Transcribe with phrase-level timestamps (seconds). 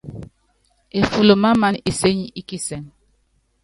[0.99, 2.83] Eful mamana isény í kisɛŋ.